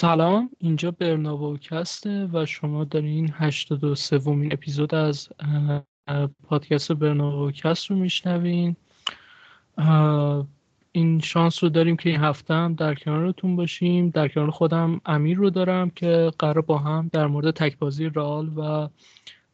[0.00, 5.28] سلام اینجا برناوکسته و شما دارین هشتاد و سومین اپیزود از
[6.44, 8.76] پادکست برناوکست رو میشنوین.
[10.92, 14.10] این شانس رو داریم که این هفته هم در کنارتون باشیم.
[14.10, 18.88] در کنار خودم امیر رو دارم که قرار با هم در مورد تکبازی رال و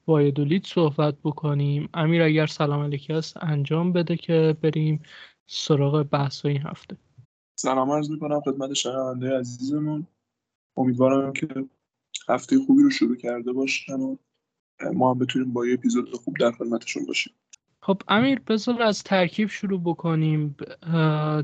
[0.06, 1.88] وایدولید صحبت بکنیم.
[1.94, 5.02] امیر اگر سلام علیکی هست انجام بده که بریم
[5.46, 6.96] سراغ بحث این هفته.
[7.58, 10.06] سلام عرض می‌کنم خدمت شنونده عزیزمون.
[10.76, 11.48] امیدوارم که
[12.28, 14.16] هفته خوبی رو شروع کرده باشن و
[14.94, 17.32] ما هم بتونیم با یه اپیزود خوب در خدمتشون باشیم.
[17.80, 20.56] خب امیر بذار از ترکیب شروع بکنیم.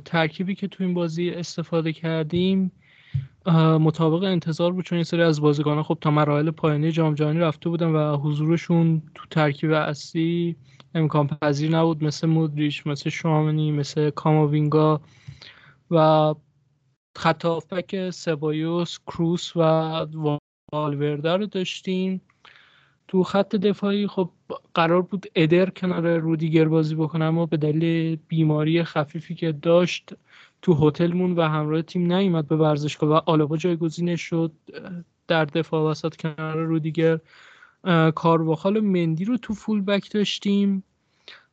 [0.04, 2.72] ترکیبی که تو این بازی استفاده کردیم
[3.80, 7.68] مطابق انتظار بود چون این سری از بازیکنان خب تا مراحل پایانی جام جهانی رفته
[7.68, 10.56] بودن و حضورشون تو ترکیب اصلی
[10.94, 15.00] امکان پذیر نبود مثل مودریش مثل شامنی مثل کاماوینگا
[15.90, 16.34] و
[17.20, 17.46] خط
[18.10, 19.60] سبایوس کروس و
[20.72, 22.20] والورده رو داشتیم.
[23.08, 24.30] تو خط دفاعی خب
[24.74, 30.12] قرار بود ادر کنار رودیگر بازی بکنه اما به دلیل بیماری خفیفی که داشت
[30.62, 34.52] تو هتلمون و همراه تیم نیومد به ورزشگاه و آلابا جایگزینش شد.
[35.28, 37.18] در دفاع وسط کنار رودیگر
[38.14, 40.84] کارواخال مندی رو تو فول بک داشتیم.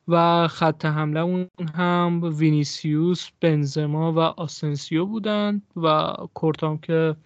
[0.08, 7.16] و خط حمله اون هم وینیسیوس بنزما و آسنسیو بودند و کورتوا هم که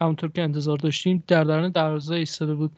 [0.00, 2.72] همونطور که انتظار داشتیم در درون دروازه ایستاده بود.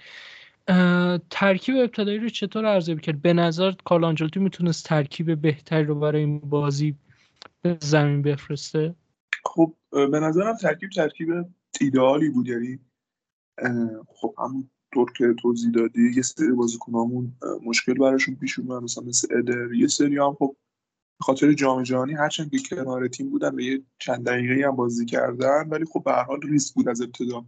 [1.31, 6.39] ترکیب ابتدایی رو چطور ارزیابی کرد؟ به نظر کارلو می‌تونست ترکیب بهتری رو برای این
[6.39, 6.97] بازی
[7.63, 8.95] به زمین بفرسته؟
[9.45, 11.29] خب به نظرم ترکیب ترکیب
[11.81, 12.79] ایدئالی بود یعنی
[14.09, 17.33] خب همون طور که توضیح دادی یه سری بازیکنامون
[17.65, 19.75] مشکل براشون پیش اومد مثلا مثل ادر.
[19.75, 20.57] یه سری هم خب
[21.19, 25.07] به خاطر جام جهانی هرچند که کنار تیم بودن به یه چند دقیقه هم بازی
[25.07, 27.45] کردن ولی خب به حال ریسک بود از ابتدا.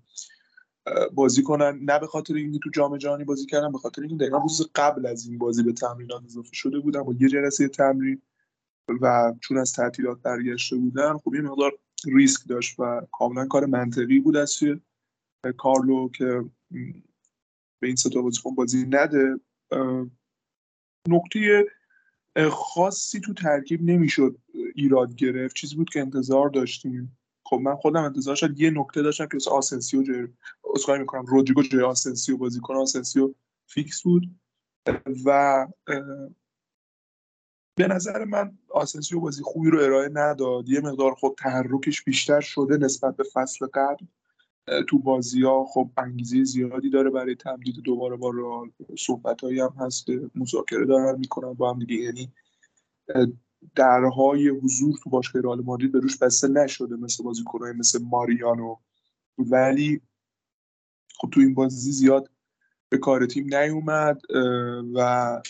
[1.15, 4.39] بازی کنن نه به خاطر اینکه تو جام جهانی بازی کردن به خاطر اینکه دقیقا
[4.39, 8.23] روز قبل از این بازی به تمرینات اضافه شده بودن با یه جلسه تمرین
[9.01, 11.73] و چون از تعطیلات برگشته بودن خب یه مقدار
[12.05, 14.81] ریسک داشت و کاملا کار منطقی بود از سوی
[15.57, 16.45] کارلو که
[17.81, 19.41] به این ستا بازیکن بازی نده
[21.09, 21.67] نکته
[22.51, 24.39] خاصی تو ترکیب نمی‌شد
[24.75, 25.57] ایراد گرفت.
[25.57, 27.19] چیزی بود که انتظار داشتیم.
[27.47, 30.29] خب من خودم انتظار شد یه نکته داشتم که آسنسیو جای
[30.75, 33.35] اسکای می‌کنم رودریگو جای آسنسیو بازیکن آسنسیو
[33.67, 34.23] فیکس بود.
[35.25, 35.67] و
[37.77, 40.69] به نظر من آسنسیو بازی خوبی رو ارائه نداد.
[40.69, 44.05] یه مقدار خب تحرکش بیشتر شده نسبت به فصل قبل.
[44.89, 48.71] تو بازی ها خب انگیزه زیادی داره برای تمدید دوباره با رئال.
[48.99, 51.95] صحبت هایی هم هست مذاکره دارن می‌کنن با هم دیگه.
[51.95, 52.33] یعنی
[53.75, 58.77] درهای حضور تو باشگاه رئال مادرید به روش بسته نشده مثل بازیکنای مثل ماریانو.
[59.39, 60.01] ولی
[61.17, 62.31] خب تو این بازی زیاد
[62.89, 64.21] به کار تیم نیومد
[64.95, 65.43] و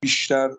[0.00, 0.50] بیشتر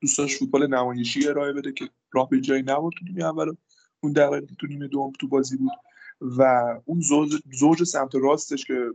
[0.00, 3.56] دوستاش فوتبال نمایشی ارائه بده که راه به جایی نبود تو نیمه اول.
[4.00, 5.72] اون دقیقه تو نیمه دوم تو بازی بود.
[6.20, 6.42] و
[6.84, 8.90] اون زوج, زوج سمت راستش که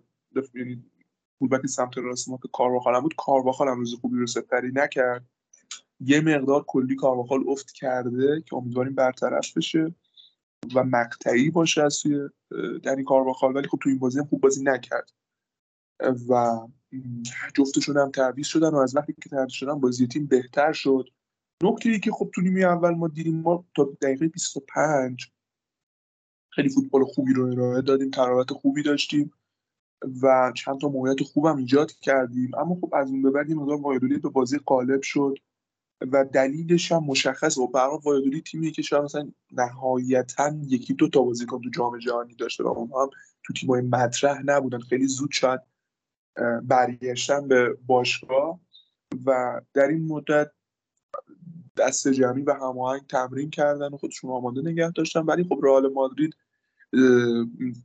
[0.53, 0.83] یعنی
[1.39, 5.25] فولبک سمت راست ما که کارواخال بود کارواخال هم روز خوبی رو سپری نکرد.
[5.99, 9.95] یه مقدار کلی کارواخال افت کرده که امیدواریم برطرف بشه
[10.75, 12.29] و مقطعی باشه از سوی
[12.83, 13.55] دنی کارواخال.
[13.55, 15.11] ولی خب تو این بازی هم خوب بازی نکرد.
[16.29, 16.59] و
[17.53, 21.09] جفتشون هم تعویض شدن و از وقتی که تعویض شدن بازی تیم بهتر شد.
[21.63, 25.31] نکته ای که خب تو نیمه اول ما دیدیم ما تا دقیقه 25
[26.55, 29.33] خیلی فوتبال خوبی رو ارائه دادیم تراوت خوبی داشتیم
[30.21, 32.51] و چند تا موقعیت خوبم ایجاد کردیم.
[32.57, 35.37] اما خب از اون به بعد این مقدار به بازی غالب شد
[36.11, 41.21] و دلیلش هم مشخص و برای وایدولی تیمی که شاید مثلا نهایتا یکی دو تا
[41.21, 43.09] بازیکن تو جام جهانی داشته و اونها هم
[43.43, 44.79] تو تیمای مطرح نبودن.
[44.79, 45.61] خیلی زود شاید
[46.63, 48.59] برگشتن به باشگاه
[49.25, 50.51] و در این مدت
[51.77, 55.19] دست جمعی و هماهنگ تمرین کردن و خودشون آماده نگه داشتن.
[55.19, 56.35] ولی خب رئال مادرید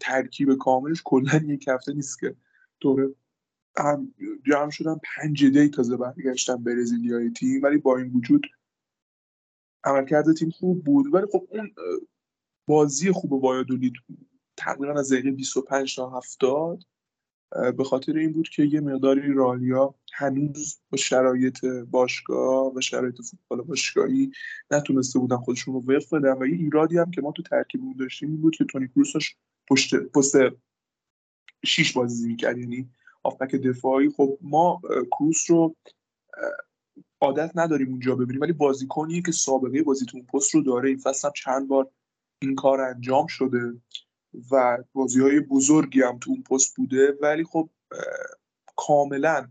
[0.01, 2.37] ترکیب کاملش کلا یک هفته نیست که
[2.81, 3.15] دوره
[3.77, 4.15] هم
[4.47, 5.01] جمع شدن.
[5.17, 8.47] پنج دی تازه برگشتن برزیلیای تیم ولی با این وجود
[9.85, 11.15] عملکرد تیم خوب بود.
[11.15, 11.71] ولی خب اون
[12.67, 13.93] بازی خوب وایادولید
[14.57, 16.83] تقریبا از دقیقه 25 تا 70
[17.77, 23.63] به خاطر این بود که یه مقداری رالیا هنوز با شرایط باشگاه و شرایط فوتبال
[23.63, 24.31] باشگاهی
[24.71, 26.37] نتونسته بودن خودشون رو وقف بدن.
[26.41, 29.13] و یه ایرادی هم که ما تو ترکیبمون داشتیم این بود که تونی کروس
[29.71, 30.37] پشت پست
[31.65, 32.59] شیش بازی می‌کرد.
[32.59, 32.91] یعنی
[33.23, 34.11] آفبک دفاعی.
[34.11, 34.81] خب ما
[35.19, 35.77] کروس رو
[37.21, 40.89] عادت نداریم اونجا ببینیم ولی بازیکنیه که سابقه بازی تو اون پست رو داره.
[40.89, 41.91] این فصل هم چند بار
[42.43, 43.81] این کار انجام شده.
[44.51, 47.19] و بازی های بزرگی هم تو اون پست بوده.
[47.23, 47.71] ولی خب
[48.77, 49.49] کاملا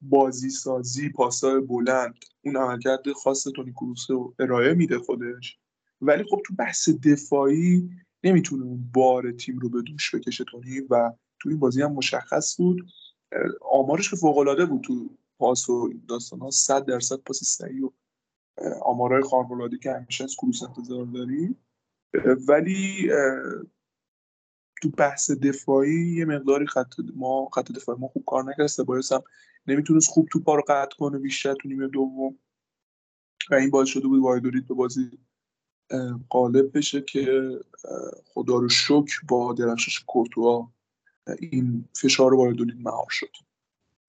[0.00, 5.58] بازی سازی پاسای بلند اون عملکرد خاص تونی کروس رو ارائه میده خودش.
[6.00, 7.90] ولی خب تو بحث دفاعی
[8.24, 12.56] نمی‌تونه اون بار تیم رو به دوش بکشه تونی و تو این بازی هم مشخص
[12.56, 12.86] بود.
[13.72, 17.90] آمارش که فوق العاده بود تو پاس و داستان ها 100 درصد پاس صحیح و
[18.82, 21.56] آمارهای خارق که همیشه از کروس انتظار داریم
[22.48, 23.10] ولی
[24.82, 29.22] تو بحث دفاعی یه مقداری خط ما خط دفاعی ما خوب کار نکرد سبایس هم
[29.66, 32.38] نمی‌تونست خوب تو رو قطع کنه بیشتر تو نیمه دوم.
[33.50, 35.10] و این باعث شده بود وایدولید به بازی
[36.28, 37.50] قالب بشه که
[38.26, 40.68] خدا رو شکر با درخشش کورتوا
[41.38, 43.30] این فشار وایدولید مهار شد.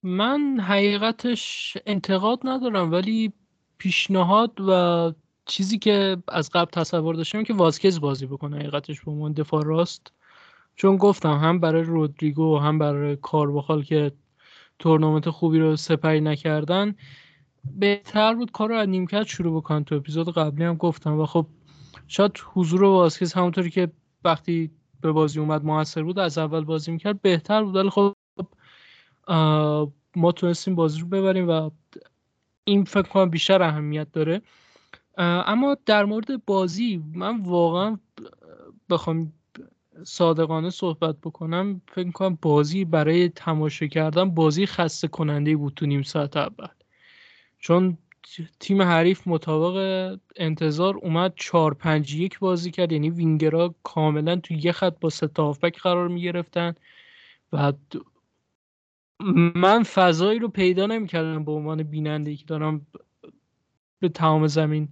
[0.04, 3.34] من حقیقتش انتقاد ندارم ولی
[3.78, 4.72] پیشنهاد و
[5.50, 10.12] چیزی که از قبل تصور داشتم که واسکز بازی بکنه حقیقتش به عنوان دفاع راست.
[10.76, 14.12] چون گفتم هم برای رودریگو و هم برای کارواخال که
[14.80, 16.96] تورنمنت خوبی رو سپری نکردن
[17.80, 19.84] بهتر بود کار رو از نیمکت شروع بکنن.
[19.84, 21.46] تو اپیزود قبلی هم گفتم و خب
[22.08, 23.92] شاید حضور واسکز همونطوری که
[24.24, 27.76] وقتی به بازی اومد موثر بود از اول بازی می‌کرد بهتر بود.
[27.76, 28.14] ولی خب
[30.16, 31.70] ما تونستیم بازی رو ببریم و
[32.64, 34.42] این فکر کنم بیشتر اهمیت داره.
[35.20, 37.98] اما در مورد بازی من واقعا
[38.90, 39.34] بخوام
[40.04, 46.02] صادقانه صحبت بکنم فکر کنم بازی برای تماشا کردن بازی خسته کننده بود تو نیم
[46.02, 46.68] ساعت اول.
[47.60, 47.98] چون
[48.60, 54.72] تیم حریف مطابق انتظار اومد 4 5 1 بازی کرد یعنی وینگرها کاملا تو یه
[54.72, 56.76] خط با سه هافبک قرار می گرفتن
[57.54, 57.74] و
[59.56, 62.88] من فضایی رو پیدا نمی‌کردم به عنوان بیننده که دارم
[64.00, 64.90] به تمام زمین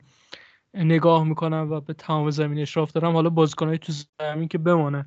[0.83, 5.05] نگاه می‌کنم و به تمام زمین اشراف دارم حالا بازیکنهای تو زمین که بمانن.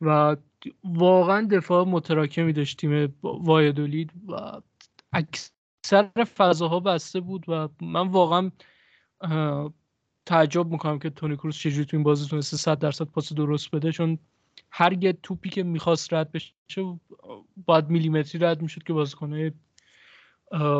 [0.00, 0.36] و
[0.84, 4.60] واقعا دفاع متراکمی داشت تیم وایدولید و
[5.12, 8.50] اکثر فضاها بسته بود و من واقعا
[10.26, 13.92] تعجب می‌کنم که تونی کروس چجوری تو این بازی تونسته 100 درصد پاس درست بده
[13.92, 14.18] چون
[14.70, 16.52] هر یه توپی که می‌خواست رد بشه
[17.66, 19.52] باید میلیمتری رد می‌شد که بازیکنهای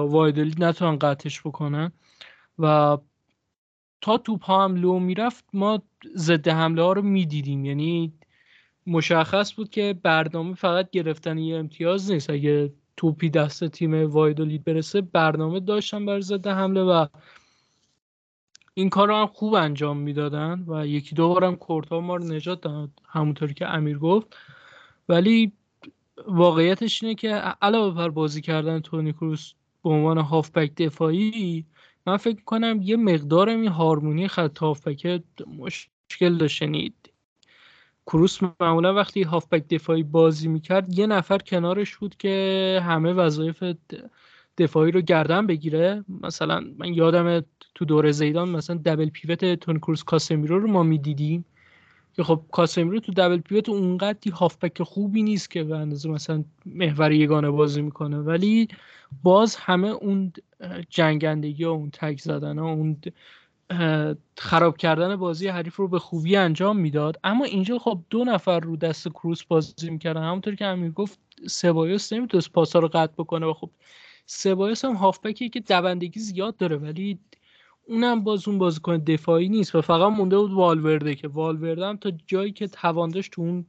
[0.09, 1.93] وایدولید نتونن قطعش بکنن.
[2.59, 2.99] و
[4.03, 5.83] تا توپ هم لو می‌رفت ما
[6.17, 7.65] ضد حمله ها رو می‌دیدیم.
[7.65, 8.13] یعنی
[8.87, 12.31] مشخص بود که برنامه فقط گرفتن یه امتیاز نیست.
[12.31, 17.07] اگه توپی دست تیم وایدولید برسه برنامه داشتن بر ضد حمله و
[18.75, 22.61] این کار رو هم خوب انجام می‌دادن و یکی دو بارم کورتا ما رو نجات
[22.61, 24.37] داد همونطوری که امیر گفت.
[25.09, 25.53] ولی
[26.29, 27.29] واقعیتش اینه که
[27.63, 29.53] علاوه بر بازی کردن تونی کروس
[29.85, 31.65] به عنوان هافبک دفاعی
[32.07, 35.23] من فکر کنم یه مقدار این هارمونی خط هافبک
[35.59, 36.63] مشکل داشت.
[36.63, 36.95] یعنی
[38.07, 43.65] کروس معمولا وقتی هافبک دفاعی بازی می‌کرد یه نفر کنارش بود که همه وظایف
[44.59, 46.05] دفاعی رو گردن بگیره.
[46.23, 47.41] مثلا من یادم
[47.75, 51.45] تو دوره زیدان مثلا دبل پیوت تون کروس کاسمیرو رو ما می‌دیدیم.
[52.17, 57.13] که خب کاسمیرو تو دبل پیوت اونقدی هافبک خوبی نیست که به اندازه مثلا محور
[57.13, 58.19] یگانه بازی می‌کنه.
[58.19, 58.69] ولی
[59.23, 60.33] باز همه اون
[60.91, 62.97] جنگندگی و اون تک زدن و اون
[64.39, 67.21] خراب کردن بازی حریف رو به خوبی انجام می‌داد.
[67.25, 70.23] اما اینجا خب دو نفر رو دست کروس بازی می‌کردن.
[70.23, 73.71] همونطور که امیر گفت سبایوس نمی‌تونست پاسا رو قطع بکنه و خب
[74.27, 77.19] سبایوس هم هافبکی که دوندگی زیاد داره ولی
[77.87, 82.13] اونم باز اون بازیکن دفاعی نیست و فقط مونده بود والورده که والورده هم تا
[82.27, 83.67] جایی که توان داشت تو اون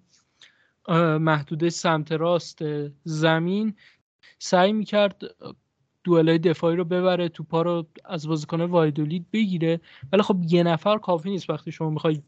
[1.18, 2.60] محدوده سمت راست
[3.04, 3.74] زمین
[4.40, 5.22] سعی می‌کرد
[6.04, 9.82] دوئلای دفاعی رو ببره توپا رو از بازیکن وایادولید بگیره.
[10.12, 12.22] ولی خب یه نفر کافی نیست وقتی شما می‌خوای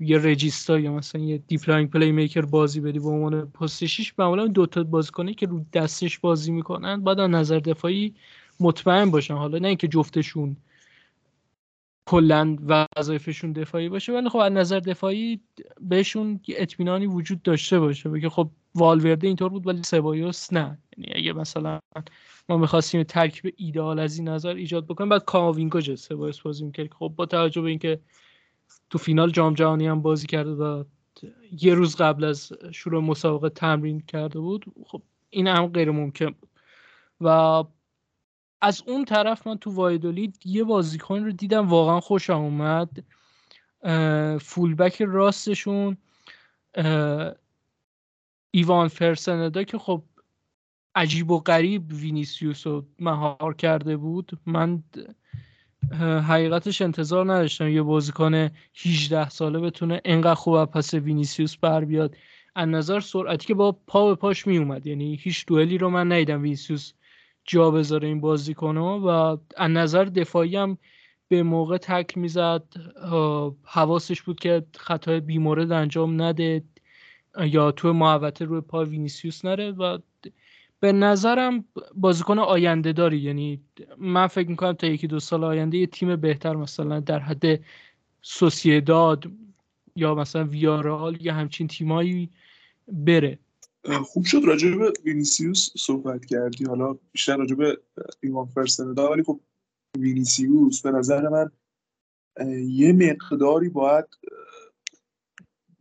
[0.00, 4.66] یه regista یا مثلا یه deep-lying playmaker بازی بدی به عنوان پست 6 معمولا دو
[4.66, 8.14] تا بازیکنی که رو دستش بازی می‌کنن باید از نظر دفاعی
[8.60, 9.34] مطمئن باشن.
[9.34, 10.56] حالا نه اینکه جفتشون
[12.06, 15.40] کلا وظایفشون دفاعی باشه ولی خب از نظر دفاعی
[15.80, 18.08] بهشون اطمینانی وجود داشته باشه.
[18.08, 20.78] بگه خب والورده اینطور بود ولی سبایوس نه.
[20.96, 21.80] یعنی اگه مثلا
[22.48, 26.92] ما می‌خواستیم ترکیب ایدئال از این نظر ایجاد بکنیم بعد کاماوینگا جه سبایوس بازی می‌کرد.
[26.92, 28.00] خب با توجه به اینکه
[28.90, 30.84] تو فینال جام جهانی هم بازی کرده و
[31.60, 36.48] یه روز قبل از شروع مسابقه تمرین کرده بود خب این هم غیر ممکن بود.
[37.20, 37.64] و
[38.64, 43.04] از اون طرف من تو وایادولید یه بازیکن رو دیدم واقعا خوشم اومد.
[44.40, 45.96] fullback راستشون
[48.50, 50.02] ایوان فرسندا که خب
[50.94, 54.38] عجیب و غریب وینیسیوس رو مهار کرده بود.
[54.46, 54.82] من
[56.28, 62.16] حقیقتش انتظار نداشتم یه بازیکن 18 ساله بتونه انقدر خوب پس وینیسیوس بر بیاد.
[62.54, 66.12] از نظر سرعتی که با پا به پاش می اومد یعنی هیچ دوئلی رو من
[66.12, 66.92] ندیدم وینیسیوس
[67.44, 69.06] جا بذاره این بازیکن و
[69.56, 70.78] از نظر دفاعی هم
[71.28, 72.62] به موقع تکل می‌زد.
[73.64, 76.64] حواسش بود که خطای بیمورد انجام نده
[77.40, 79.98] یا تو محوطه روی پا وینیسیوس نره و
[80.80, 83.18] به نظرم بازیکن آینده داری.
[83.18, 83.60] یعنی
[83.98, 87.60] من فکر می‌کنم تا یکی دو سال آینده یه تیم بهتر مثلا در حد
[88.22, 89.24] سوسیداد
[89.96, 92.30] یا مثلا ویارئال یا همچین تیمایی
[92.88, 93.38] بره.
[94.04, 96.64] خوب شد راجع به وینیسیوس صحبت کردی.
[96.64, 97.78] حالا بیشتر راجع به
[98.20, 99.40] ایوان فرسندا ولی خب
[99.98, 101.50] وینیسیوس به نظر من
[102.68, 104.04] یه مقداری باید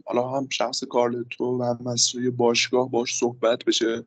[0.05, 4.05] حالا هم شخص کارلتو و هم باشگاه باش صحبت بشه.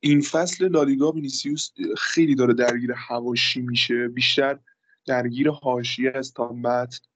[0.00, 4.08] این فصل لالیگا وینیسیوس خیلی داره درگیر حواشی میشه.
[4.08, 4.58] بیشتر
[5.06, 6.56] درگیر حاشیه از تا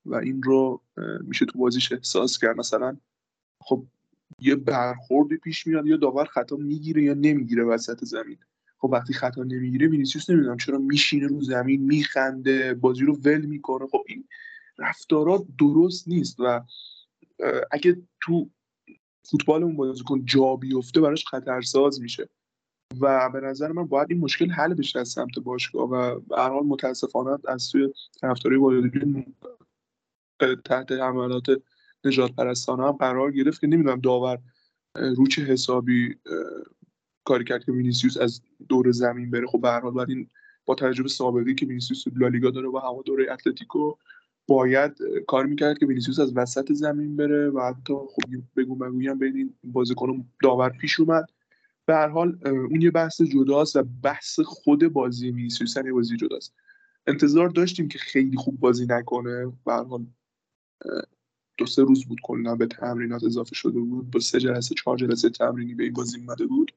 [0.04, 0.82] و این رو
[1.20, 2.56] میشه تو بازیش احساس کرد.
[2.56, 2.96] مثلا
[3.60, 3.86] خب
[4.40, 8.38] یه برخوردی پیش میاد یا داور خطا می‌گیره یا نمی‌گیره وسط زمین.
[8.78, 13.86] خب وقتی خطا نمی‌گیره وینیسیوس نمی‌دونم چرا میشینه رو زمین میخنده بازی رو ول می‌کنه.
[13.86, 14.24] خب این
[14.78, 16.64] رفتارات درست نیست و
[17.70, 18.50] اگه تو
[19.30, 22.28] فوتبال اون بازیکن جا بیفته براش خطرساز میشه.
[23.00, 27.38] و به نظر من باید این مشکل حل بشه از سمت باشگاه و هر متاسفانه
[27.48, 29.34] از سوی طرفدارای والدین
[30.64, 31.46] تحت حملات
[32.04, 34.38] نجات پرستانه هم قرار گرفت که نمی‌دونم داور
[34.94, 36.14] رو چه حسابی
[37.24, 39.46] کاری کرد که وینیسیوس از دور زمین بره.
[39.46, 40.28] خب به هر این
[40.66, 43.94] با تجربه سابقی که وینیسیوس لالیگا داره و هوا دوره اتلتیکو
[44.48, 48.22] باید کار می‌کرد که وینیسیوس از وسط زمین بره و حتی خب
[48.56, 51.26] بگو مگو هم بین این بازیکن داور پیش اومد.
[51.86, 56.54] به هر حال اون یه بحث جداست و بحث خود بازی وینیسیوس یه بازی جداست.
[57.06, 59.52] انتظار داشتیم که خیلی خوب بازی نکنه.
[59.64, 60.06] به هر حال
[61.56, 64.10] دو سه روز بود کلا به تمرینات اضافه شده بود.
[64.10, 66.72] با سه جلسه چهار جلسه تمرینی به این بازی اومده بود.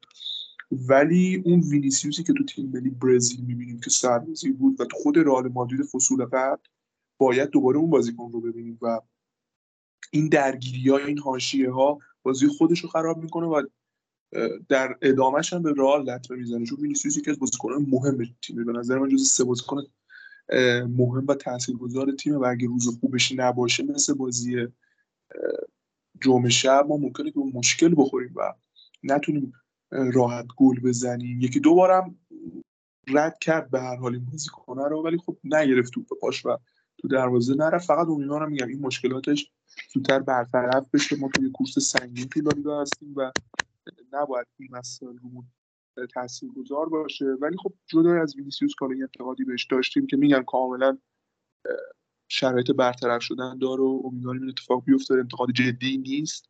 [0.71, 5.17] ولی اون وینیسیوسی که تو تیم ملی برزیل می‌بینیم که سربازی بود و تو خود
[5.17, 6.61] رئال مادرید فصول قبل
[7.17, 9.01] باید دوباره اون بازیکن رو ببینیم و
[10.11, 13.63] این درگیری ها این حاشیه ها بازی خودش رو خراب می‌کنه و
[14.69, 16.65] در ادامهش هم به رئال لطمه می‌زنه.
[16.65, 19.83] چون وینیسیوس که از بازیکنان مهم تیم به نظر من جز سه بازیکن
[20.87, 24.67] مهم و تاثیرگذار تیم و اگه روز خوبش نباشه مثل بازی
[26.21, 28.53] جمعه شب ما ممکنه که مشکل بخوریم و
[29.03, 29.53] نتونیم
[29.91, 31.41] راحت گل بزنیم.
[31.41, 32.19] یکی دو بارم
[33.07, 36.57] رد کرد به هر حال این بازیکنه رو ولی خب نگرفت توپ پاش و
[36.97, 37.87] تو دروازه نرفت.
[37.87, 39.51] فقط امیدوارم میگم این مشکلاتش
[39.93, 41.15] زودتر برطرف بشه.
[41.15, 43.31] ما توی کورس سنگین لالیگا هستیم و
[44.13, 45.45] نباید این مسائل رومون
[46.13, 47.25] تاثیر گذار باشه.
[47.25, 50.97] ولی خب جدا از وینیسیوس کار انتقادی بهش داشتیم که میگن کاملا
[52.29, 55.13] شرایط برطرف شدن داره و امیدواریم این اتفاق بیفته.
[55.13, 56.49] انتقاد جدی نیست.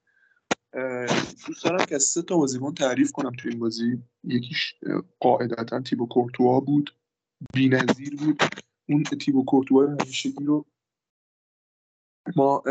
[1.48, 4.04] دوست دارم که سه تا بازیکن تعریف کنم تو این بازی.
[4.24, 4.76] یکیش
[5.20, 6.96] قاعدتا تیبو کورتوا بود.
[7.54, 8.42] بی‌نظیر بود.
[8.90, 10.66] اون تیبو کورتوا همیشگی رو
[12.36, 12.64] ما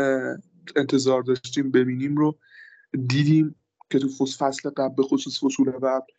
[0.75, 2.39] انتظار داشتیم ببینیم رو.
[3.07, 3.55] دیدیم
[3.89, 6.13] که تو فصل قبل به خصوص فصول قبل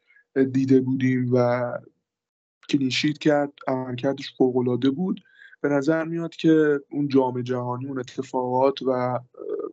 [0.44, 1.72] دیده بودیم و
[2.68, 5.20] کلینشیت کرد عملکردش فوقالعاده بود.
[5.60, 9.20] به نظر میاد که اون جام جهانی اون اتفاقات و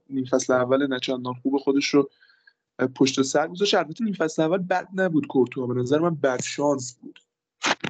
[0.10, 2.10] نیم فصل اول نچندان خوب خودش رو
[2.96, 3.76] پشت سر گذاشت.
[3.76, 5.68] البته نیم فصل اول بد نبود کورتوا.
[5.68, 7.20] به نظر من بد شانس بود.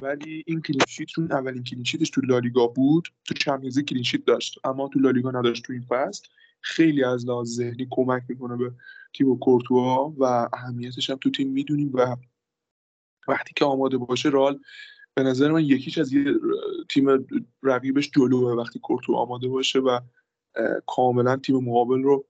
[0.02, 4.24] ولی این clean sheet چون اولین clean sheetش تو لالیگا بود تو Champions clean sheet
[4.24, 4.58] داشت.
[4.64, 6.28] اما تو لالیگا نداشت تو این فصل.
[6.60, 8.72] خیلی از لحاظ ذهنی کمک می‌کنه به
[9.14, 12.16] تیم کورتوا و اهمیتش هم تو تیم می‌دونیم و
[13.28, 14.60] وقتی که آماده باشه رئال
[15.14, 16.24] به نظر من یک هیچ از یه
[16.90, 17.26] تیم
[17.62, 20.00] رقیبش جلوه وقتی کورتوا آماده باشه و
[20.86, 22.26] کاملا تیم مقابل رو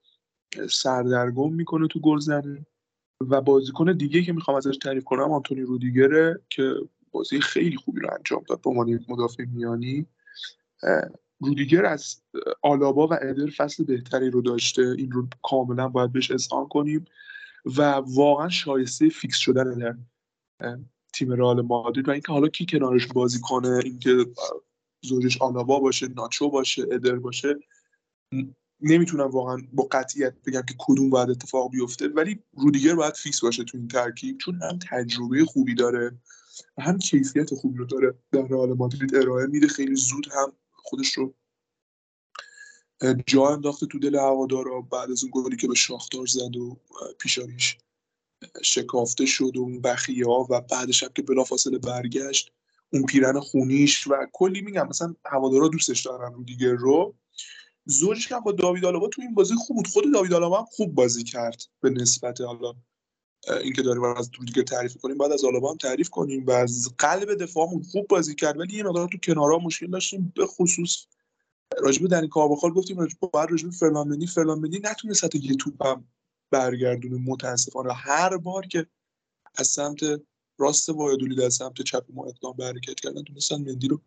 [0.69, 2.65] سردرگم می‌کنه تو گلزنی
[3.29, 6.75] و بازیکن دیگه که می‌خوام ازش تعریف کنم آنتونی رودیگره که
[7.11, 10.05] بازی خیلی خوبی رو انجام داد به عنوان مدافع میانی.
[11.39, 12.21] رودیگر از
[12.61, 14.95] آلابا و ادر فصل بهتری رو داشته.
[14.97, 17.05] این رو کاملا باید بهش اذعان کنیم.
[17.77, 19.95] و واقعا شایسته فیکس شدن در
[21.13, 24.25] تیم رئال مادرید و اینکه حالا کی کنارش بازی کنه اینکه
[25.01, 27.55] زوجش آلابا باشه ناچو باشه ادر باشه
[28.81, 33.63] نمی‌تونم واقعا با قطعیت بگم که کدوم باید اتفاق بیفته ولی رودیگر باید فیکس باشه
[33.63, 36.17] تو این ترکیب چون هم تجربه خوبی داره
[36.77, 39.15] و هم کیفیت خوبی رو داره در رئال مادرید.
[39.15, 41.33] ارائه میده خیلی زود هم خودش رو
[43.25, 46.77] جا انداخته تو دل هوادارا بعد از اون گلی که به شاختار زد و
[47.19, 47.77] پیشانیش
[48.63, 52.51] شکافته شد اون بخیه ها و بعدش هم که بلافاصله برگشت
[52.93, 57.15] اون پیرن خونیش و کلی میگم مثلا هوادارا دوستش دارن رو دیگه رو.
[57.85, 59.87] زوجش هم با داوید آلابا تو این بازی خوب بود.
[59.87, 62.73] خود داوید آلابا هم خوب بازی کرد به نسبت حالا
[63.63, 67.33] اینکه داریم از دیگه تعریف کنیم بعد از آلابا هم تعریف کنیم و از قلب
[67.33, 68.59] دفاعمون خوب بازی کرد.
[68.59, 71.05] ولی یه مقدار تو کنارها مشکل داشتیم به خصوص
[71.79, 76.03] راجب دنی کارواخال گفتیم راجب بعد راجب فرلانمنی فرلانمنی نتونست یه توپم
[76.51, 77.93] برگردونه متاسفانه.
[77.93, 78.87] هر بار که
[79.55, 79.99] از سمت
[80.57, 84.01] راست وایدولی در سمت چپ ما اقدام به حرکت کردن تونستن مندی رو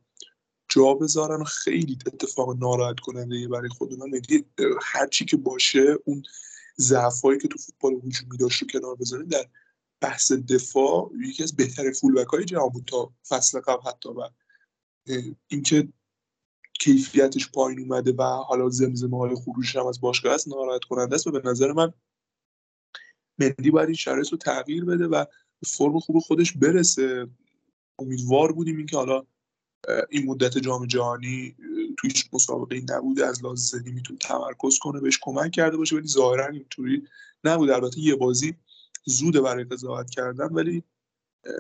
[0.69, 4.45] جا بذارن خیلی اتفاق ناراحت کننده برای خود من مندی
[4.83, 6.23] هر چی که باشه اون
[6.81, 9.49] ضعفایی که تو فوتبال هجومی داشت رو کنار بذاریم در
[10.01, 14.29] بحث دفاع یکی از بهترین فولبک های جهان بود تا فصل قبل حتی و
[15.49, 15.89] اینکه
[16.81, 21.27] کیفیتش پایین اومده و حالا زمزمه های خروش هم از باشگاه است ناراحت کننده است.
[21.27, 21.93] و به نظر من
[23.39, 25.25] مندی باید این شرایط رو تغییر بده و
[25.61, 27.29] به فرم خوب خودش برسه.
[27.99, 29.27] امیدوار بودیم اینکه حالا
[30.11, 31.57] این مدت جام جهانی
[31.99, 36.09] توی هیچ مسابقه نبوده از لحاظ ذهنی می‌تونه تمرکز کنه بهش کمک کرده باشه ولی
[36.09, 37.09] ظاهرا اینطوری
[37.45, 37.75] نبوده.
[37.75, 38.55] البته یه بازی
[39.07, 40.83] زوده برای قضاوت کردن ولی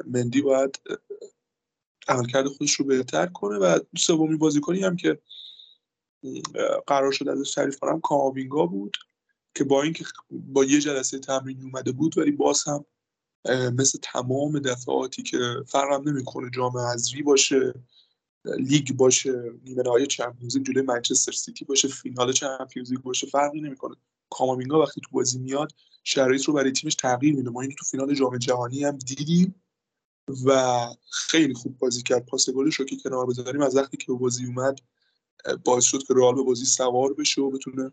[0.07, 0.81] مندی باید
[2.09, 5.19] عملکرد خودش رو بهتر کنه و سومی بازیکنی هم که
[6.87, 8.97] قرار شد ازش تعریف کنم کاماوینگا بود.
[9.55, 12.85] که با اینکه با یه جلسه تمرین اومده بود ولی باز هم
[13.75, 17.75] مثل تمام دفعاتی که فرقم نمی‌کنه جام حذفی باشه
[18.45, 23.61] لیگ باشه نیمه نهایی Champions League جلوی منچستر سیتی باشه فینال Champions League باشه فرقی
[23.61, 23.97] نمی‌کنه.
[24.31, 25.73] کاماوینگا وقتی تو بازی میاد
[26.05, 27.51] شرایط رو برای تیمش تغییر میده.
[27.51, 29.63] ما اینو تو فینال جام جهانی هم دیدیم
[30.45, 30.81] و
[31.11, 32.27] خیلی خوب بازی کرد.
[32.27, 34.81] پاس گلش رو که کنار بذاریم از وقتی که به بازی اومد
[35.65, 37.93] باعث شد که رئال به بازی سوار بشه و بتونه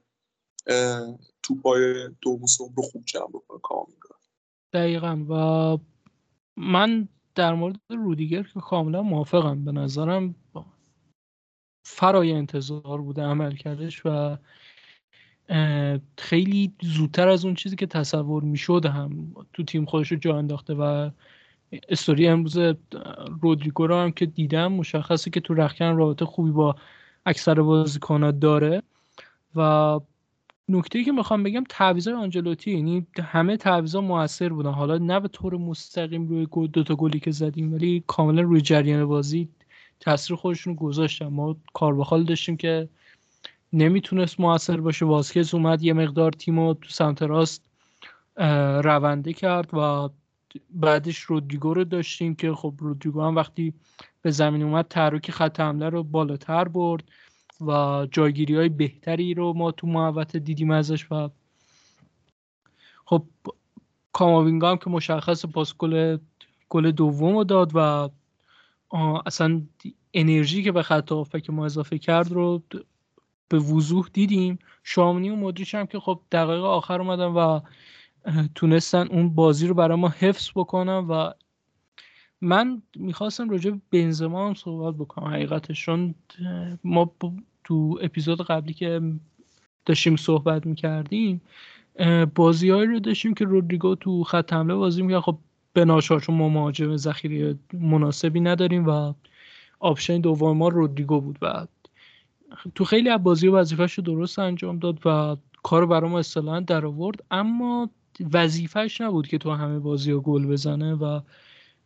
[1.44, 2.40] توپای دو
[2.76, 4.16] رو خوب جمع بکنه کامینگا
[4.74, 5.26] دقیقا.
[5.30, 5.78] و
[6.58, 9.66] من در مورد رودیگر که کاملا موافقم.
[9.66, 10.36] به نظرم
[11.86, 14.38] فرای انتظار بوده عمل کردش و
[16.18, 20.74] خیلی زودتر از اون چیزی که تصور می‌شد هم تو تیم خودش رو جا انداخته
[20.74, 21.10] و
[21.90, 22.58] استوری امروز
[23.42, 26.76] رودریگو رو هم که دیدم مشخصه که تو رخکن رابطه خوبی با
[27.26, 28.84] اکثر بازیکنات داره
[29.56, 30.00] و
[30.70, 34.72] نکته که می‌خوام بگم تعویضای آنجلوتی یعنی همه تعویضا موثر بودن.
[34.72, 39.06] حالا نه به طور مستقیم روی دو تا گلی که زدیم ولی کاملا روی جریان
[39.06, 39.50] بازی
[40.00, 41.28] تاثیر خودشون رو گذاشتن.
[41.28, 42.90] ما کاربخال داشتیم که
[43.74, 45.06] نمی‌تونست موثر باشه.
[45.06, 47.66] واسکز اومد یه مقدار تیم تو سمت راست
[48.84, 50.10] رونده کرد و
[50.70, 53.74] بعدش رودریگو رو داشتیم که خب رودریگو هم وقتی
[54.22, 57.04] به زمین اومد تحرک خط حمله رو بالاتر برد.
[57.62, 61.30] و جایگیری های بهتری رو ما تو محوت دیدیم ازش و
[63.06, 63.24] خب
[64.14, 66.18] کاماوینگا هم که مشخص پاس گل
[66.70, 68.10] گل دوم رو داد و
[69.26, 69.62] اصلا
[70.14, 71.12] انرژی که به خط
[71.44, 72.62] که ما اضافه کرد رو
[73.48, 74.60] به وضوح دیدیم.
[74.84, 77.60] شامنی و مدریش هم که خب دقیقه آخر اومدن و
[78.56, 81.32] تونستن اون بازی رو برای ما حفظ بکنن و
[82.42, 86.16] من می‌خواستم راجع به بنزما هم صحبت بکنم حقیقتشون
[86.84, 87.12] ما
[87.64, 89.02] تو اپیزود قبلی که
[89.86, 91.42] داشتیم صحبت می‌کردیم
[92.36, 95.22] بازی رو داشتیم که رودریگو تو خط حمله بازی می‌کرد.
[95.22, 95.38] خب
[95.74, 99.14] به ناچار چون ما مهاجم ذخیره مناسبی نداریم و
[99.80, 101.38] آپشن دوم ما رودریگو بود.
[101.42, 101.68] و
[102.76, 106.86] تو خیلی از بازی وظیفهش رو درست انجام داد و کار برای ما اصطلاحا در
[106.86, 107.90] آورد اما
[108.34, 111.20] وظیفهش نبود که تو همه بازی ها گل بزنه و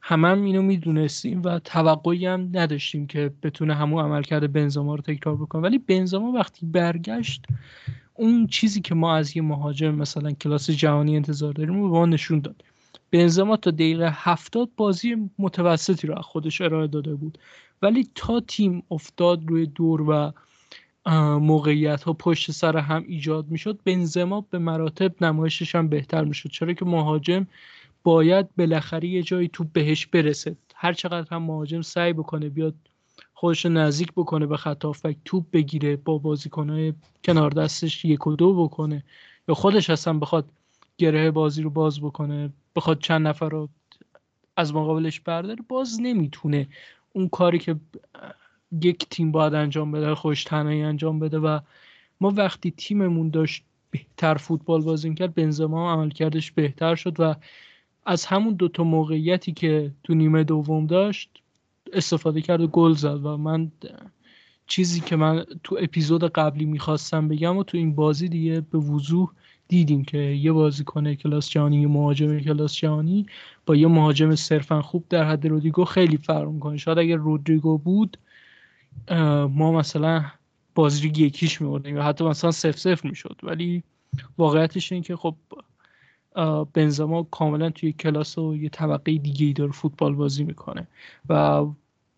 [0.01, 5.35] همه هم اینو می‌دونستیم و توقعی هم نداشتیم که بتونه همون عملکرد بنزما رو تکرار
[5.35, 5.62] بکنه.
[5.62, 7.45] ولی بنزما وقتی برگشت
[8.13, 12.05] اون چیزی که ما از یه مهاجم مثلا کلاس جهانی انتظار داریم رو به ما
[12.05, 12.63] نشون داد.
[13.12, 17.38] بنزما تا دقیقه هفتاد بازی متوسطی رو از خودش ارائه داده بود.
[17.81, 20.31] ولی تا تیم افتاد روی دور و
[21.39, 26.49] موقعیت ها پشت سر هم ایجاد می‌شد بنزما به مراتب نمایشش هم بهتر می‌شد.
[26.49, 27.47] چرا که مهاجم
[28.03, 30.55] باید بالاخره یه جایی توپ بهش برسه.
[30.75, 32.75] هر چقدر هم مهاجم سعی بکنه بیاد
[33.33, 38.63] خودش نزدیک بکنه به خط هافک توپ بگیره با بازیکنهای کنار دستش یک و دو
[38.63, 39.03] بکنه
[39.47, 40.49] یا خودش اصلا بخواد
[40.97, 43.69] گره بازی رو باز بکنه بخواد چند نفر رو
[44.57, 46.67] از مقابلش برداره باز نمی‌تونه.
[47.13, 47.75] اون کاری که
[48.81, 51.59] یک تیم باید انجام بده خوش تنهایی انجام بده و
[52.21, 57.35] ما وقتی تیممون داشت بهتر فوتبال بازی کرد بنزما عملکردش بهتر شد و
[58.10, 61.30] از همون دوتا موقعیتی که تو نیمه دوم داشت
[61.93, 63.72] استفاده کرد و گل زد و من
[64.67, 69.30] چیزی که من تو اپیزود قبلی می‌خواستم بگم و تو این بازی دیگه به وضوح
[69.67, 73.26] دیدیم که یه بازیکن کلاس جهانی یه مهاجم کلاس جهانی
[73.65, 76.78] با یه مهاجم صرفا خوب در حد رودریگو خیلی فرق می‌کنه.
[76.78, 78.17] شاید اگر رودریگو بود
[79.50, 80.26] ما مثلا
[80.76, 83.36] بازی یکیش میبردیم یا حتی مثلا سف سف می‌شد.
[83.43, 83.84] ولی
[84.38, 85.36] واقعیتش این که خب
[86.73, 90.87] بنزما کاملا توی کلاس و یه طبقه دیگه ای داره فوتبال بازی می‌کنه.
[91.29, 91.65] و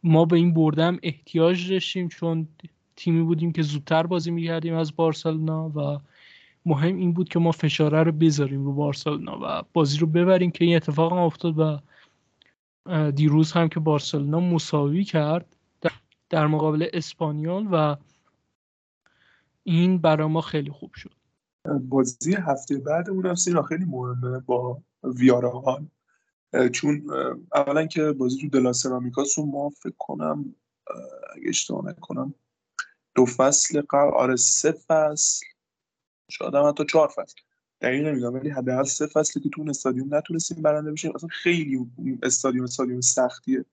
[0.04, 2.47] ما به این بردم احتیاج داشتیم چون
[2.95, 6.00] تیمی بودیم که زودتر بازی می‌کردیم از بارسلونا و
[6.65, 10.65] مهم این بود که ما فشاره رو بذاریم رو بارسلونا و بازی رو ببریم که
[10.65, 11.80] این اتفاق هم افتاد و
[13.12, 15.56] دیروز هم که بارسلونا مساوی کرد
[16.30, 17.95] در مقابل اسپانیول و
[19.63, 21.21] این برای ما خیلی خوب شد.
[21.65, 25.88] بازی هفته بعد اون سینا خیلی مهمه با ویارال
[26.71, 27.06] چون
[27.56, 30.56] اولا که بازی تو دلا سرامیکاس رو ما فکر کنم
[31.36, 32.34] اگه اشتباه نکنم
[33.15, 35.45] دو فصل قبل آره سه فصل
[36.32, 37.36] شاید هم حتی چهار فصل.
[37.82, 41.91] دقیق نمی‌دونم ولی حداقل سه فصلی که تو اون استادیوم نتونستیم برنده بشیم اصلا خیلی
[42.24, 43.65] استادیوم استادیوم سختیه.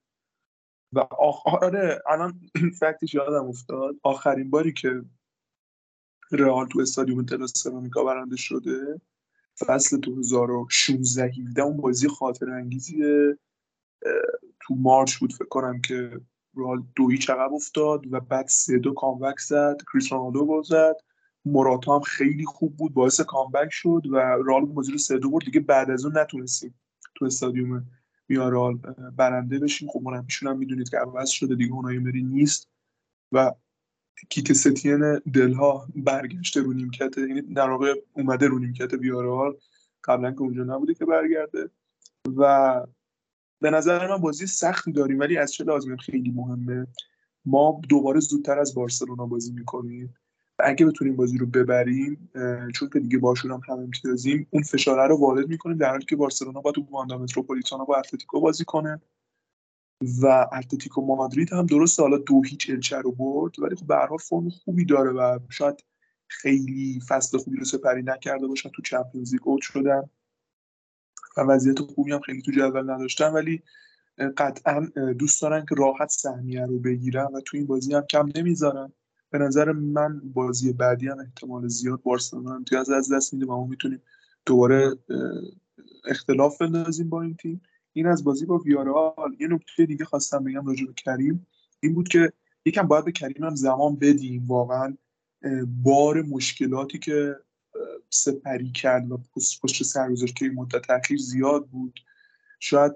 [0.93, 0.99] و
[1.45, 2.41] آره الان
[2.79, 5.01] فکتش یادم افتاد آخرین باری که
[6.31, 9.01] رئال تو استادیوم دلا سرامیکا برنده شده.
[9.59, 13.37] فصل 2016 17 اون بازی خاطر انگیزیه
[14.59, 16.21] تو مارچ بود فکر کنم که
[16.55, 20.95] رئال دوی چقب افتاد و بعد سه دو کامبک زد کریس رونالدو گل زد.
[21.45, 25.45] موراتا هم خیلی خوب بود باعث کامبک شد و رئال بازی رو سه دو برد.
[25.45, 26.79] دیگه بعد از اون نتونستیم
[27.15, 27.87] تو استادیوم
[28.27, 28.75] میارال
[29.17, 29.89] برنده بشیم.
[29.89, 32.69] خب مربیشون هم می‌دونید که عوض شده دیگه اونایی مری نیست.
[33.31, 33.51] و
[34.29, 39.57] کیک ستین دلها برگشته رو نیمکت یعنی در واقع اومده رو نیمکت بیارال
[40.03, 41.69] قبلا که اونجا نبوده که برگرده.
[42.37, 42.85] و
[43.61, 46.87] به نظر من بازی سختی داریم ولی از چه لازمه؟ خیلی مهمه.
[47.45, 50.15] ما دوباره زودتر از بارسلونا بازی می‌کنیم.
[50.59, 52.29] و اگه بتونیم بازی رو ببریم
[52.75, 56.15] چون که دیگه باشون هم هم امتیازیم اون فشاره رو وارد می‌کنیم در حالی که
[56.15, 59.01] بارسلونا با تو واندا متروپولیتانو با اتلتیکو بازی کنه.
[60.21, 64.17] و اتلتیکو مادرید هم درست حالا دو هیچ الچه رو برد ولی خب به هر
[64.17, 65.83] فرم خوبی داره و شاید
[66.27, 70.09] خیلی فصل خوبی رو سپری نکرده باشن تو چمپیونز لیگ اوت شدن
[71.37, 73.33] و وضعیت خوبی هم خیلی تو جدول نداشتن.
[73.33, 73.63] ولی
[74.37, 74.79] قطعا
[75.19, 78.93] دوست دارن که راحت سهمیه رو بگیرن و تو این بازی هم کم نمی‌ذارن.
[79.29, 83.67] به نظر من بازی بعدی هم احتمال زیاد بارسلونا امتیاز از دست میده و ما
[83.67, 84.01] می‌تونیم
[84.45, 84.95] دوباره
[86.05, 87.61] اختلاف بندازیم با این تیم.
[87.93, 91.47] این از بازی با ویارال یه نکته دیگه خواستم بگم راجع به کریم.
[91.79, 92.33] این بود که
[92.65, 94.47] یکم باید به کریم هم زمان بدیم.
[94.47, 94.97] واقعا
[95.83, 97.35] بار مشکلاتی که
[98.09, 99.21] سپری کرد و
[99.61, 101.99] پشت سر که این مدت اخیر زیاد بود.
[102.59, 102.91] شاید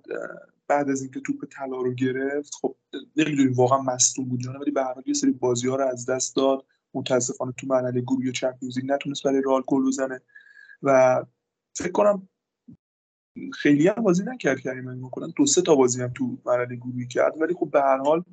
[0.68, 2.76] بعد از اینکه توپ طلا رو گرفت خب
[3.16, 6.66] نمی‌دونیم واقعا مصدوم بود ولی به هر یه سری بازی ها رو از دست داد.
[6.94, 10.22] متاسفانه تو مرحله گروهی چمپیونز لیگ نتونست برای رئال گل بزنه.
[10.84, 11.26] و
[11.74, 12.30] فکر کنم
[13.54, 17.08] خیلی هم بازی نکرد کریم من می‌کنم دو سه تا بازی هم تو مرحله گروهی
[17.08, 17.42] کرد.
[17.42, 18.24] ولی خب به هر حال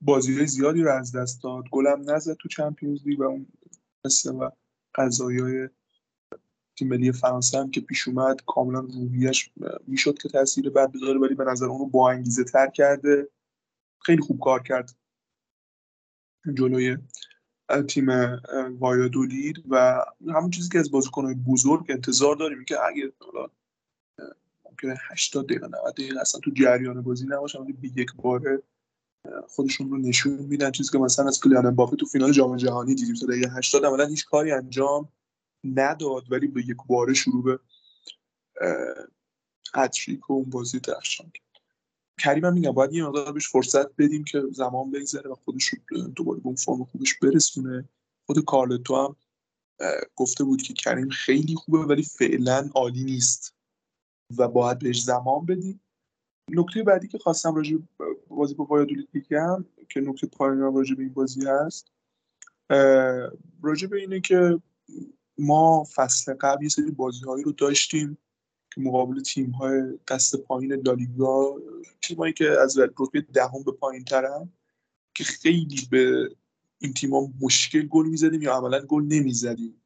[0.00, 1.64] بازی زیادی رو از دست داد.
[1.70, 3.46] گلم نزد تو چمپیونز لیگ و اون
[4.04, 4.50] مثل و
[4.94, 5.68] قضایی
[6.76, 9.50] تیم ملی فرانسه هم که پیش اومد کاملا روحیش
[9.86, 13.28] می‌شد که تاثیر بد بذاره ولی به نظر اونو با انگیزه تر کرده.
[14.00, 14.96] خیلی خوب کار کرد.
[16.54, 16.98] جلوی
[17.80, 18.06] تیم
[18.78, 23.48] وایادولید و همون چیزی که از بازیکنهای بزرگ انتظار داریم که اگه حالا
[24.64, 28.62] ممکنه 80 دقیقه 90 دقیقه اصلا تو جریان بازی نباشن ولی به یک باره
[29.48, 30.70] خودشون رو نشون میدن.
[30.70, 34.06] چیزی که مثلا از کلیان امباپه تو فینال جام جهانی دیدیم تا دقیقه 80 عملا
[34.06, 35.08] هیچ کاری انجام
[35.64, 37.58] نداد ولی به یک باره شروع به
[39.74, 41.51] هتریک و اون بازی درخشان کرد.
[42.18, 46.08] کریم هم میگم باید یه مقدار بهش فرصت بدیم که زمان بگذره و خودش رو
[46.08, 47.88] دوباره به اون فرم خوبش برسونه.
[48.26, 49.16] خود کارلتو هم
[50.16, 53.54] گفته بود که کریم خیلی خوبه ولی فعلا عالی نیست
[54.38, 55.80] و باید بهش زمان بدیم.
[56.50, 57.76] نکته بعدی که خواستم راجع
[58.28, 61.92] بازی با وایادولید بگم که نکته پایان راجع به این بازی هست
[63.62, 64.62] راجع به اینه که
[65.38, 68.18] ما فصل قبل یه سری بازی هایی رو داشتیم.
[68.74, 71.54] که مقابل تیم های دست پایین لالیگا
[72.02, 74.48] تیم هایی که از رتبه دهم به پایین ترن
[75.14, 76.28] که خیلی به
[76.78, 79.82] این تیم ها مشکل گل می‌زدیم یا عملا گل نمی‌زدیم.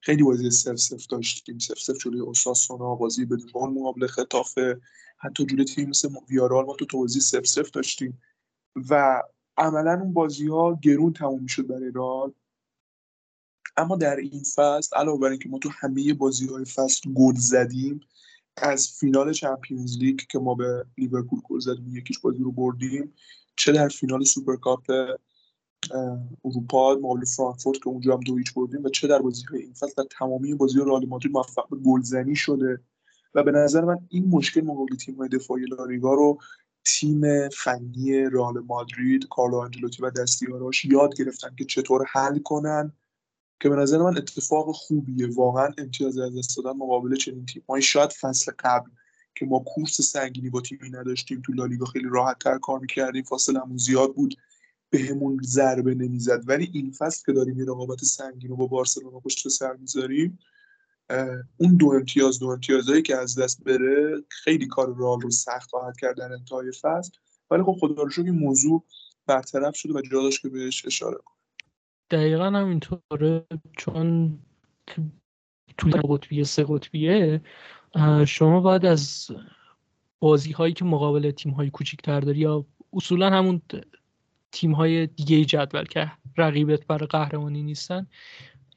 [0.00, 4.80] خیلی بازی سف سف داشتیم سف سف جلوی اوساسونا بازی بدون مقابل خطافه
[5.18, 8.20] حتی جلوی تیم مثل ویارئال ما تساوی صفر صفر داشتیم.
[8.90, 9.22] و
[9.56, 12.32] عملا اون بازی ها گرون تموم می‌شد برای رئال
[13.76, 18.00] اما در این فصل علاوه بر اینکه ما تو همه بازی های فصل گل زدیم
[18.56, 23.14] از فینال Champions League که ما به لیورپول گل زدیم یک هیچ بازی رو بردیم
[23.56, 24.90] چه در فینال سوپرکاپ
[26.44, 29.72] اروپا مقابل فرانکفورت که اونجا هم دو هیچ بردیم و چه در بازی های این
[29.72, 32.80] فصل در تمامی بازی رئال مادرید موفق به گلزنی شده.
[33.34, 36.38] و به نظر من این مشکل مقابل تیم های دفاعی لالیگا رو
[36.84, 42.92] تیم فنی رئال مادرید کارلو آنجلوتی و دستیاراش یاد گرفتن که چطور حل کنن.
[43.62, 45.28] که به نظر من اتفاق خوبیه.
[45.34, 48.90] واقعا امتیاز از دست دادن مقابل چنین تیم‌هایی شاید فصل قبل
[49.34, 53.22] که ما کورس سنگینی با تیمی نداشتیم تو لالیگا خیلی راحت تر کار می‌کردیم.
[53.22, 54.34] فاصلمون زیاد بود.
[54.90, 56.42] بهمون ضربه نمی‌زد.
[56.46, 60.38] ولی این فصل که داریم یه رقابت سنگین رو با بارسلونا پشت سر می‌ذاریم
[61.56, 65.96] اون دو امتیاز دو امتیازهایی که از دست بره خیلی کار رال رو سخت خواهد
[65.96, 67.10] کرد در انتهای فصل.
[67.50, 68.84] ولی خب خدا رو این موضوع
[69.26, 71.41] برطرف شده و جا داشت که بهش اشاره کنم
[72.12, 73.46] دقیقا همینطوره
[73.76, 74.38] چون
[75.78, 77.40] تو قطبیه سه قطبیه
[78.26, 79.30] شما باید از
[80.20, 83.62] بازی هایی که مقابل تیم های کوچیکتر داری یا اصولا همون
[84.52, 88.06] تیم های دیگه جدول که رقیبت برای قهرمانی نیستن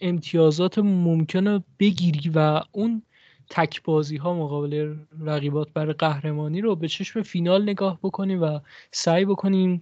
[0.02, 3.02] امتیازات ممکنه بگیری و اون
[3.50, 8.60] تک بازی ها مقابل رقیبات برای قهرمانی رو به چشم فینال نگاه بکنی و
[8.92, 9.82] سعی بکنیم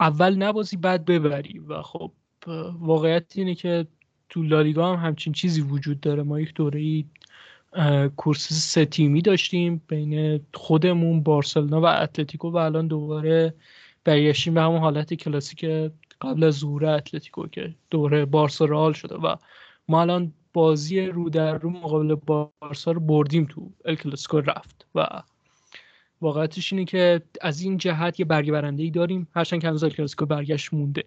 [0.00, 1.58] اول نبازی بعد ببری.
[1.58, 2.12] و خب
[2.80, 3.86] واقعیت اینه که
[4.28, 6.22] تو لالیگا هم همچین چیزی وجود داره.
[6.22, 7.04] ما یک دوره ای
[8.16, 13.54] کورس سه تیمی داشتیم بین خودمون بارسلونا و اتلتیکو و الان دوباره
[14.04, 15.64] برگشتیم به همون حالت کلاسیک
[16.20, 19.36] قبل از ظهور اتلتیکو که دوره بارسا رئال شده و
[19.88, 25.22] ما الان بازی رو در رو مقابل بارسا رو بردیم تو ال کلاسیکو رفت و
[26.20, 29.28] واقعیتش اینه که از این جهت یه برگ برنده ای داریم.
[29.34, 31.04] هرچند که هنوز کلاسیکو برگشت مونده.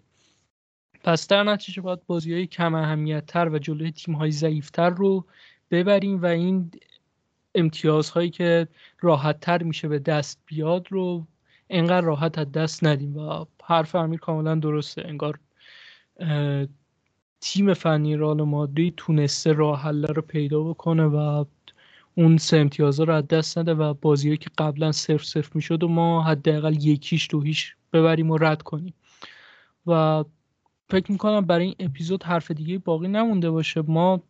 [1.04, 4.90] پس در نتیجه باید بازی های کم اهمیت تر و جلوی تیم های ضعیف تر
[4.90, 5.26] رو
[5.72, 6.72] ببریم و این
[7.56, 8.68] امتیازهایی که
[9.02, 11.28] راحت تر میشه به دست بیاد رو
[11.70, 15.04] انقدر راحت از دست ندیم و حرف امیر کاملا درسته.
[15.06, 15.40] انگار
[17.42, 21.46] تیم فنی رال مادرید تونسته راه حل رو پیدا بکنه و
[22.16, 25.88] اون سه امتیازها رو از دست نده و بازیهایی که قبلا صفر صفر می‌شد و
[25.88, 27.44] ما حداقل یکیش دو
[27.94, 28.94] ببریم و رد کنیم.
[29.88, 30.24] و
[30.94, 33.82] فکر می‌کنم برای این اپیزود حرف دیگه باقی نمونده باشه.
[33.88, 34.22] ما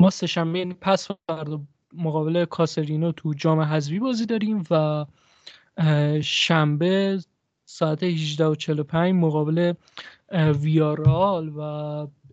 [0.00, 1.60] ما سهشنبه یعنی پس فردا
[1.94, 5.06] مقابل کاسرینو تو جام حذفی بازی داریم و
[6.22, 7.20] شنبه
[7.64, 9.72] ساعت 18 و 45 مقابل
[10.60, 11.62] ویارال و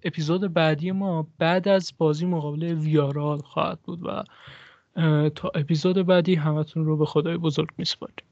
[0.04, 4.24] اپیزود بعدی ما بعد از بازی مقابل ویارال خواهد بود و
[5.30, 8.29] تا اپیزود بعدی همتون رو به خدای بزرگ میسپاریم.